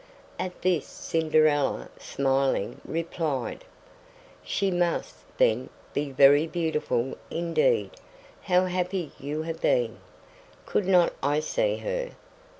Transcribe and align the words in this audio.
At 0.39 0.63
this 0.63 0.87
Cinderella, 0.87 1.87
smiling, 1.99 2.81
replied: 2.83 3.63
"She 4.43 4.71
must, 4.71 5.17
then, 5.37 5.69
be 5.93 6.09
very 6.09 6.47
beautiful 6.47 7.15
indeed; 7.29 7.91
how 8.45 8.65
happy 8.65 9.11
you 9.19 9.43
have 9.43 9.61
been! 9.61 9.99
Could 10.65 10.87
not 10.87 11.13
I 11.21 11.39
see 11.39 11.77
her? 11.77 12.13